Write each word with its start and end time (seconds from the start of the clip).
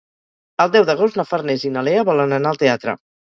El 0.63 0.71
deu 0.75 0.87
d'agost 0.87 1.19
na 1.19 1.25
Farners 1.33 1.67
i 1.69 1.71
na 1.77 1.85
Lea 1.89 2.07
volen 2.09 2.33
anar 2.39 2.55
al 2.57 2.61
teatre. 2.65 2.97